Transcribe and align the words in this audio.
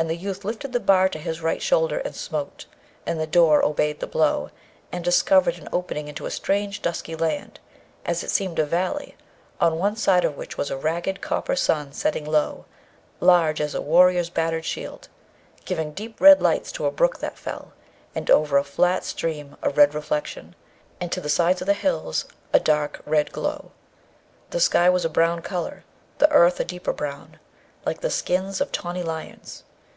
And 0.00 0.08
the 0.08 0.14
youth 0.14 0.44
lifted 0.44 0.72
the 0.72 0.78
bar 0.78 1.08
to 1.08 1.18
his 1.18 1.40
right 1.40 1.60
shoulder, 1.60 1.98
and 1.98 2.14
smote; 2.14 2.66
and 3.04 3.18
the 3.18 3.26
door 3.26 3.64
obeyed 3.64 3.98
the 3.98 4.06
blow, 4.06 4.50
and 4.92 5.02
discovered 5.02 5.58
an 5.58 5.68
opening 5.72 6.06
into 6.06 6.24
a 6.24 6.30
strange 6.30 6.80
dusky 6.82 7.16
land, 7.16 7.58
as 8.06 8.22
it 8.22 8.30
seemed 8.30 8.60
a 8.60 8.64
valley, 8.64 9.16
on 9.60 9.76
one 9.76 9.96
side 9.96 10.24
of 10.24 10.36
which 10.36 10.56
was 10.56 10.70
a 10.70 10.76
ragged 10.76 11.20
copper 11.20 11.56
sun 11.56 11.92
setting 11.92 12.24
low, 12.24 12.64
large 13.18 13.60
as 13.60 13.74
a 13.74 13.82
warrior's 13.82 14.30
battered 14.30 14.64
shield, 14.64 15.08
giving 15.64 15.90
deep 15.90 16.20
red 16.20 16.40
lights 16.40 16.70
to 16.70 16.86
a 16.86 16.92
brook 16.92 17.18
that 17.18 17.36
fell, 17.36 17.72
and 18.14 18.30
over 18.30 18.56
a 18.56 18.62
flat 18.62 19.02
stream 19.02 19.56
a 19.62 19.68
red 19.68 19.96
reflection, 19.96 20.54
and 21.00 21.10
to 21.10 21.20
the 21.20 21.28
sides 21.28 21.60
of 21.60 21.66
the 21.66 21.74
hills 21.74 22.24
a 22.52 22.60
dark 22.60 23.00
red 23.04 23.32
glow. 23.32 23.72
The 24.50 24.60
sky 24.60 24.88
was 24.88 25.04
a 25.04 25.08
brown 25.10 25.42
colour; 25.42 25.82
the 26.18 26.30
earth 26.30 26.60
a 26.60 26.64
deeper 26.64 26.92
brown, 26.92 27.40
like 27.84 28.00
the 28.00 28.10
skins 28.10 28.60
of 28.60 28.70
tawny 28.70 29.02
lions. 29.02 29.64